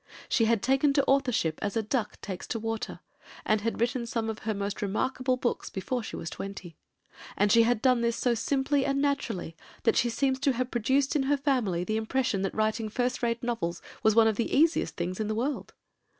She 0.27 0.45
had 0.45 0.63
taken 0.63 0.93
to 0.93 1.05
authorship 1.05 1.59
as 1.61 1.77
a 1.77 1.83
duck 1.83 2.19
takes 2.21 2.47
to 2.47 2.57
water, 2.59 3.01
and 3.45 3.61
had 3.61 3.79
written 3.79 4.07
some 4.07 4.31
of 4.31 4.39
her 4.39 4.53
most 4.55 4.81
remarkable 4.81 5.37
books 5.37 5.69
before 5.69 6.01
she 6.01 6.15
was 6.15 6.27
twenty; 6.31 6.75
and 7.37 7.51
she 7.51 7.61
had 7.61 7.83
done 7.83 8.01
this 8.01 8.17
so 8.17 8.33
simply 8.33 8.83
and 8.83 8.99
naturally 8.99 9.55
that 9.83 9.95
she 9.95 10.09
seems 10.09 10.39
to 10.39 10.53
have 10.53 10.71
produced 10.71 11.15
in 11.15 11.21
her 11.29 11.37
family 11.37 11.83
the 11.83 11.97
impression 11.97 12.41
that 12.41 12.55
writing 12.55 12.89
first 12.89 13.21
rate 13.21 13.43
novels 13.43 13.79
was 14.01 14.15
one 14.15 14.27
of 14.27 14.37
the 14.37 14.51
easiest 14.51 14.95
things 14.97 15.19
in 15.19 15.27
the 15.27 15.35
world. 15.35 15.71